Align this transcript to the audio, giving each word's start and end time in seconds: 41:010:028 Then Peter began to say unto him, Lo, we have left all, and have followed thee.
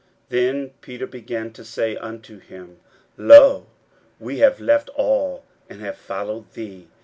41:010:028 0.29 0.29
Then 0.29 0.69
Peter 0.81 1.05
began 1.05 1.51
to 1.53 1.63
say 1.63 1.95
unto 1.95 2.39
him, 2.39 2.79
Lo, 3.17 3.67
we 4.19 4.39
have 4.39 4.59
left 4.59 4.89
all, 4.95 5.45
and 5.69 5.79
have 5.81 5.95
followed 5.95 6.51
thee. 6.53 6.87